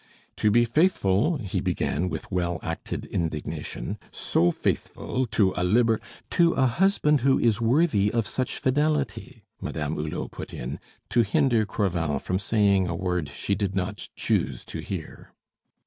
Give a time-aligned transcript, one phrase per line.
[0.37, 6.01] "To be faithful," he began, with well acted indignation, "so faithful to a liber"
[6.39, 10.79] "To a husband who is worthy of such fidelity," Madame Hulot put in,
[11.11, 15.33] to hinder Crevel from saying a word she did not choose to hear.